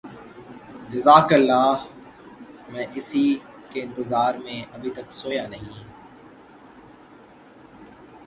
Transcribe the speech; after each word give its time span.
جزاک 0.89 1.33
اللہ 1.33 1.83
میں 2.69 2.85
اسی 2.95 3.23
کے 3.69 3.81
انتظار 3.81 4.35
میں 4.35 4.61
ابھی 4.73 4.89
تک 4.89 5.11
سویا 5.11 5.47
نہیں 5.47 5.83